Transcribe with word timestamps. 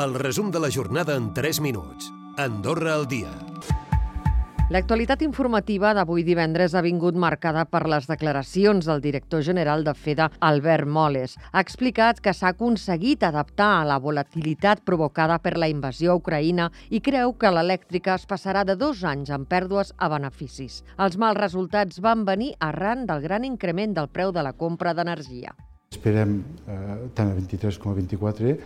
El 0.00 0.14
resum 0.14 0.50
de 0.50 0.60
la 0.64 0.70
jornada 0.70 1.14
en 1.14 1.34
3 1.34 1.58
minuts. 1.60 2.06
Andorra 2.38 2.94
al 2.94 3.02
dia. 3.06 3.28
L'actualitat 4.72 5.20
informativa 5.26 5.90
d'avui 5.92 6.24
divendres 6.24 6.72
ha 6.72 6.80
vingut 6.80 7.18
marcada 7.20 7.66
per 7.68 7.82
les 7.84 8.08
declaracions 8.08 8.88
del 8.88 9.04
director 9.04 9.44
general 9.44 9.84
de 9.84 9.92
FEDA, 9.92 10.30
Albert 10.40 10.88
Moles. 10.88 11.36
Ha 11.52 11.60
explicat 11.60 12.24
que 12.24 12.32
s'ha 12.32 12.54
aconseguit 12.54 13.28
adaptar 13.28 13.68
a 13.82 13.84
la 13.84 14.00
volatilitat 14.00 14.80
provocada 14.88 15.36
per 15.36 15.58
la 15.58 15.68
invasió 15.68 16.14
a 16.14 16.20
Ucraïna 16.22 16.70
i 16.88 17.04
creu 17.04 17.36
que 17.36 17.52
l'elèctrica 17.52 18.16
es 18.16 18.24
passarà 18.24 18.64
de 18.64 18.80
dos 18.80 19.04
anys 19.04 19.28
amb 19.36 19.52
pèrdues 19.52 19.92
a 19.98 20.08
beneficis. 20.08 20.80
Els 20.96 21.20
mals 21.20 21.42
resultats 21.44 22.00
van 22.00 22.24
venir 22.24 22.54
arran 22.58 23.04
del 23.04 23.20
gran 23.20 23.44
increment 23.44 23.92
del 24.00 24.08
preu 24.08 24.32
de 24.32 24.48
la 24.48 24.56
compra 24.56 24.96
d'energia. 24.96 25.52
Esperem, 25.92 26.38
eh, 26.70 27.10
tant 27.12 27.34
a 27.34 27.34
23 27.34 27.76
com 27.76 27.92
a 27.92 27.98
24, 27.98 28.56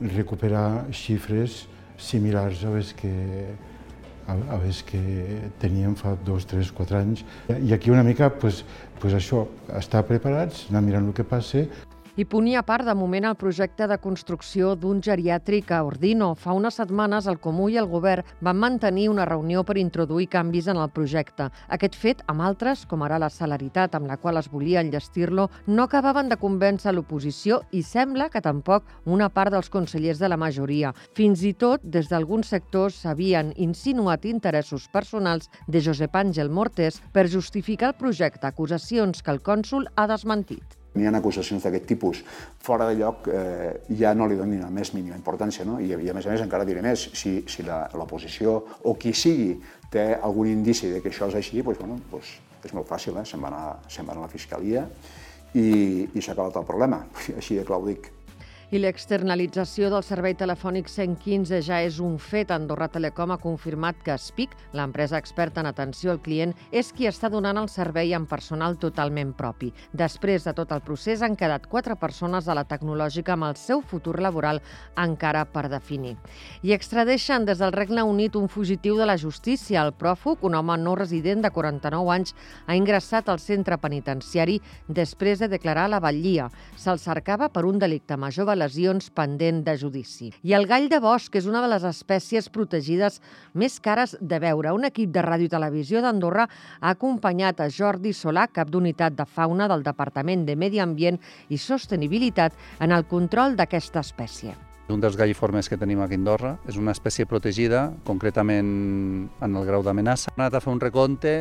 recuperar 0.00 0.86
xifres 0.94 1.66
similars 1.98 2.62
a 2.64 2.70
les 2.76 2.92
que 2.94 3.12
a, 4.28 4.58
les 4.62 4.82
que 4.84 5.00
teníem 5.58 5.94
fa 5.96 6.14
dos, 6.24 6.44
tres, 6.46 6.70
quatre 6.70 7.00
anys. 7.00 7.24
I 7.48 7.72
aquí 7.72 7.90
una 7.90 8.04
mica, 8.04 8.28
pues, 8.30 8.62
pues 9.00 9.16
això, 9.16 9.46
estar 9.78 10.04
preparats, 10.06 10.66
anar 10.70 10.84
mirant 10.84 11.08
el 11.08 11.16
que 11.16 11.24
passa, 11.24 11.64
i 12.18 12.24
ponia 12.26 12.64
part 12.66 12.82
de 12.82 12.94
moment 12.98 13.28
el 13.28 13.36
projecte 13.38 13.86
de 13.86 13.96
construcció 14.02 14.72
d'un 14.74 14.98
geriàtric 15.06 15.68
a 15.70 15.84
Ordino. 15.86 16.32
Fa 16.34 16.50
unes 16.56 16.74
setmanes 16.80 17.28
el 17.30 17.36
Comú 17.38 17.68
i 17.70 17.76
el 17.78 17.86
Govern 17.86 18.26
van 18.42 18.58
mantenir 18.58 19.04
una 19.12 19.26
reunió 19.28 19.62
per 19.62 19.76
introduir 19.78 20.26
canvis 20.32 20.66
en 20.66 20.80
el 20.82 20.90
projecte. 20.90 21.46
Aquest 21.76 21.94
fet, 21.94 22.24
amb 22.26 22.42
altres, 22.42 22.82
com 22.90 23.04
ara 23.06 23.20
la 23.22 23.28
celeritat 23.30 23.94
amb 23.94 24.10
la 24.10 24.16
qual 24.18 24.40
es 24.40 24.48
volia 24.50 24.82
enllestir-lo, 24.82 25.44
no 25.68 25.84
acabaven 25.86 26.32
de 26.32 26.40
convèncer 26.40 26.96
l'oposició 26.96 27.60
i 27.70 27.84
sembla 27.86 28.26
que 28.32 28.42
tampoc 28.42 28.90
una 29.06 29.30
part 29.30 29.54
dels 29.54 29.70
consellers 29.70 30.18
de 30.18 30.32
la 30.32 30.40
majoria. 30.40 30.90
Fins 31.14 31.46
i 31.46 31.54
tot, 31.54 31.86
des 31.86 32.10
d'alguns 32.10 32.50
sectors 32.50 32.98
s'havien 33.04 33.54
insinuat 33.54 34.26
interessos 34.26 34.88
personals 34.90 35.46
de 35.68 35.84
Josep 35.86 36.18
Àngel 36.18 36.50
Mortés 36.50 36.98
per 37.14 37.28
justificar 37.30 37.92
el 37.92 37.98
projecte, 38.02 38.50
acusacions 38.50 39.22
que 39.22 39.30
el 39.30 39.38
cònsul 39.38 39.86
ha 39.94 40.10
desmentit 40.10 40.77
n'hi 40.94 41.06
ha 41.06 41.12
acusacions 41.18 41.62
d'aquest 41.62 41.86
tipus 41.86 42.22
fora 42.64 42.88
de 42.88 42.96
lloc, 42.98 43.28
eh, 43.28 43.84
ja 43.98 44.14
no 44.14 44.26
li 44.26 44.36
donin 44.38 44.64
la 44.64 44.70
més 44.70 44.92
mínima 44.94 45.16
importància. 45.16 45.64
No? 45.68 45.78
I, 45.80 45.92
a 45.92 46.14
més 46.16 46.26
a 46.26 46.32
més 46.32 46.44
encara 46.44 46.66
diré 46.68 46.82
més, 46.82 47.08
si, 47.14 47.42
si 47.46 47.64
l'oposició 47.66 48.58
o 48.84 48.94
qui 48.98 49.14
sigui 49.14 49.54
té 49.92 50.10
algun 50.16 50.50
indici 50.50 50.90
de 50.92 51.00
que 51.00 51.12
això 51.12 51.28
és 51.30 51.38
així, 51.38 51.62
doncs, 51.62 51.78
bueno, 51.80 52.00
doncs 52.10 52.36
és 52.64 52.74
molt 52.74 52.88
fàcil, 52.88 53.16
eh? 53.20 53.24
se'n 53.28 53.42
va, 53.44 53.78
se 53.86 54.02
va 54.02 54.12
anar 54.12 54.24
a 54.24 54.26
la 54.26 54.32
Fiscalia 54.32 54.84
i, 55.54 55.68
i 56.12 56.20
s'ha 56.20 56.34
acabat 56.34 56.58
el 56.60 56.66
problema. 56.68 57.04
Així 57.38 57.58
de 57.58 57.66
clar 57.68 57.80
ho 57.80 57.86
dic 57.86 58.10
i 58.68 58.76
l'externalització 58.76 59.88
del 59.88 60.02
servei 60.04 60.34
telefònic 60.36 60.90
115 60.92 61.60
ja 61.64 61.78
és 61.80 61.98
un 62.04 62.18
fet. 62.20 62.50
Andorra 62.52 62.88
Telecom 62.92 63.32
ha 63.32 63.38
confirmat 63.40 64.02
que 64.04 64.16
SPIC, 64.18 64.52
l'empresa 64.76 65.16
experta 65.16 65.62
en 65.62 65.70
atenció 65.70 66.12
al 66.12 66.20
client, 66.20 66.52
és 66.70 66.90
qui 66.92 67.08
està 67.08 67.30
donant 67.32 67.56
el 67.56 67.70
servei 67.72 68.12
amb 68.16 68.28
personal 68.28 68.76
totalment 68.76 69.32
propi. 69.38 69.70
Després 69.96 70.44
de 70.44 70.52
tot 70.56 70.74
el 70.76 70.82
procés 70.84 71.22
han 71.24 71.36
quedat 71.36 71.64
quatre 71.66 71.96
persones 71.96 72.48
a 72.48 72.56
la 72.58 72.66
tecnològica 72.68 73.32
amb 73.38 73.48
el 73.48 73.56
seu 73.56 73.80
futur 73.80 74.18
laboral 74.20 74.60
encara 75.00 75.46
per 75.48 75.68
definir. 75.72 76.18
I 76.60 76.74
extradeixen 76.76 77.48
des 77.48 77.62
del 77.62 77.72
Regne 77.72 78.04
Unit 78.04 78.36
un 78.36 78.48
fugitiu 78.52 78.98
de 79.00 79.08
la 79.08 79.16
justícia. 79.16 79.80
El 79.80 79.94
pròfug, 79.96 80.44
un 80.44 80.58
home 80.60 80.76
no 80.82 80.96
resident 80.98 81.40
de 81.44 81.52
49 81.54 82.12
anys, 82.12 82.36
ha 82.66 82.76
ingressat 82.76 83.32
al 83.32 83.40
centre 83.40 83.80
penitenciari 83.80 84.60
després 84.88 85.40
de 85.40 85.48
declarar 85.48 85.88
la 85.88 86.04
batllia. 86.04 86.50
Se'l 86.76 87.00
cercava 87.00 87.48
per 87.48 87.64
un 87.64 87.80
delicte 87.80 88.16
major 88.16 88.44
lesions 88.58 89.08
pendent 89.14 89.62
de 89.64 89.76
judici. 89.80 90.32
I 90.42 90.54
el 90.58 90.66
gall 90.68 90.88
de 90.90 91.00
bosc 91.00 91.34
és 91.38 91.48
una 91.48 91.62
de 91.64 91.70
les 91.70 91.86
espècies 91.88 92.50
protegides 92.52 93.20
més 93.54 93.78
cares 93.80 94.16
de 94.20 94.38
veure. 94.42 94.74
Un 94.74 94.88
equip 94.88 95.12
de 95.14 95.24
ràdio 95.24 95.48
i 95.48 95.52
televisió 95.52 96.02
d'Andorra 96.04 96.48
ha 96.48 96.94
acompanyat 96.94 97.62
a 97.62 97.70
Jordi 97.72 98.12
Solà, 98.12 98.48
cap 98.52 98.70
d'unitat 98.70 99.16
de 99.16 99.26
fauna 99.26 99.68
del 99.70 99.84
Departament 99.86 100.44
de 100.46 100.56
Medi 100.56 100.82
Ambient 100.82 101.20
i 101.48 101.58
Sostenibilitat, 101.58 102.52
en 102.80 102.92
el 102.92 103.06
control 103.08 103.56
d'aquesta 103.56 104.02
espècie. 104.04 104.54
Un 104.88 105.02
dels 105.04 105.18
galliformes 105.20 105.68
que 105.68 105.76
tenim 105.76 106.00
aquí 106.00 106.16
a 106.16 106.20
Andorra 106.22 106.54
és 106.68 106.78
una 106.80 106.94
espècie 106.96 107.26
protegida, 107.28 107.90
concretament 108.08 109.28
en 109.28 109.56
el 109.60 109.66
grau 109.68 109.84
d'amenaça. 109.84 110.32
Hem 110.32 110.46
anat 110.46 110.56
a 110.56 110.62
fer 110.64 110.72
un 110.72 110.80
recompte 110.80 111.34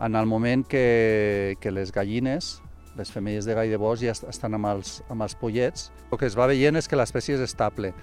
en 0.00 0.16
el 0.16 0.26
moment 0.26 0.64
que, 0.64 1.56
que 1.60 1.70
les 1.70 1.92
gallines 1.92 2.62
les 3.00 3.10
femelles 3.10 3.48
de 3.48 3.56
gall 3.56 3.72
de 3.72 3.80
bosc 3.80 4.04
ja 4.04 4.12
estan 4.12 4.56
amb 4.58 4.68
els, 4.74 5.00
amb 5.08 5.24
els 5.24 5.36
pollets. 5.40 5.90
El 6.12 6.20
que 6.20 6.28
es 6.28 6.36
va 6.38 6.48
veient 6.50 6.76
és 6.76 6.88
que 6.88 6.98
l'espècie 7.00 7.38
és 7.38 7.44
estable, 7.44 7.94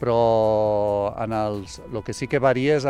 però 0.00 1.14
en 1.22 1.32
els, 1.32 1.80
el 1.90 2.02
que 2.04 2.16
sí 2.16 2.28
que 2.28 2.42
varia 2.42 2.78
és 2.80 2.86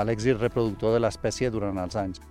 l'èxit 0.00 0.38
reproductor 0.38 0.94
de 0.94 1.02
l'espècie 1.02 1.50
durant 1.50 1.78
els 1.82 1.98
anys. 1.98 2.22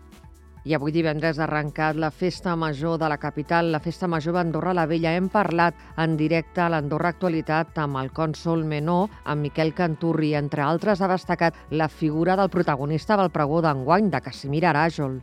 I 0.67 0.73
avui 0.75 0.91
divendres 0.91 1.37
ha 1.39 1.45
arrencat 1.45 1.95
la 1.95 2.09
Festa 2.11 2.51
Major 2.59 2.97
de 2.99 3.07
la 3.09 3.17
capital, 3.17 3.71
la 3.71 3.79
Festa 3.79 4.09
Major 4.11 4.35
d'Andorra 4.35 4.73
la 4.75 4.85
Vella. 4.91 5.13
Hem 5.15 5.29
parlat 5.31 5.77
en 5.97 6.17
directe 6.19 6.59
a 6.61 6.67
l'Andorra 6.69 7.13
Actualitat 7.15 7.79
amb 7.79 7.95
el 8.01 8.11
cònsol 8.11 8.65
Menó, 8.67 9.07
amb 9.23 9.47
Miquel 9.47 9.71
Canturri. 9.73 10.33
Entre 10.35 10.61
altres, 10.61 10.99
ha 11.01 11.07
destacat 11.07 11.55
la 11.71 11.87
figura 11.87 12.35
del 12.35 12.51
protagonista 12.51 13.15
del 13.17 13.31
pregó 13.31 13.63
d'enguany, 13.63 14.11
de 14.11 14.21
Casimir 14.21 14.65
Aràjol. 14.67 15.21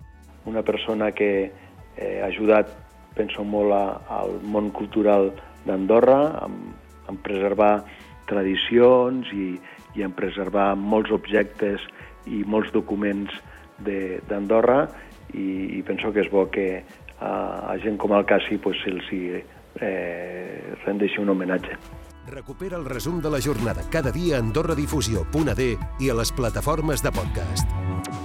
Una 0.49 0.65
persona 0.65 1.13
que, 1.13 1.53
eh, 1.97 2.21
ha 2.23 2.29
ajudat, 2.29 2.71
penso 3.17 3.45
molt, 3.45 3.73
a, 3.73 4.21
al 4.21 4.39
món 4.45 4.71
cultural 4.77 5.33
d'Andorra, 5.67 6.21
en, 6.47 6.59
en 7.11 7.21
preservar 7.25 7.85
tradicions 8.27 9.31
i, 9.33 9.55
i 9.97 10.05
en 10.05 10.15
preservar 10.17 10.75
molts 10.77 11.13
objectes 11.15 11.83
i 12.27 12.43
molts 12.45 12.73
documents 12.75 13.33
d'Andorra 13.79 14.87
i, 15.35 15.79
i 15.79 15.83
penso 15.87 16.13
que 16.13 16.25
és 16.25 16.33
bo 16.33 16.47
que 16.51 16.69
a, 17.21 17.31
a 17.73 17.77
gent 17.83 17.99
com 18.01 18.15
el 18.17 18.27
Cassi 18.29 18.59
pues, 18.63 18.81
se'ls 18.85 19.13
eh, 19.15 20.75
rendeixi 20.85 21.23
un 21.23 21.33
homenatge. 21.35 21.79
Recupera 22.27 22.77
el 22.77 22.85
resum 22.85 23.21
de 23.23 23.31
la 23.31 23.41
jornada 23.41 23.87
cada 23.91 24.11
dia 24.11 24.37
a 24.37 24.43
AndorraDifusió.d 24.43 25.73
i 26.01 26.11
a 26.11 26.21
les 26.21 26.33
plataformes 26.35 27.05
de 27.05 27.15
podcast. 27.15 28.16